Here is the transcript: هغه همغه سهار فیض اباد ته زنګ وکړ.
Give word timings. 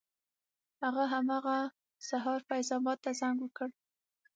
هغه 0.83 1.03
همغه 1.13 1.57
سهار 2.09 2.39
فیض 2.47 2.67
اباد 2.77 2.97
ته 3.03 3.11
زنګ 3.19 3.37
وکړ. 3.43 3.69